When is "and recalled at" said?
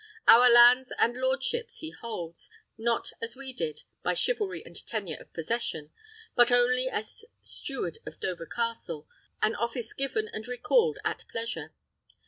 10.29-11.23